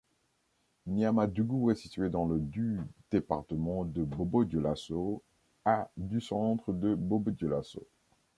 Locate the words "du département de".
2.39-4.03